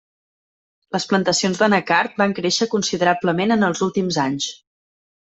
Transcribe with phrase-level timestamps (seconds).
[0.95, 4.49] Les plantacions d'anacard van créixer considerablement en els últims anys.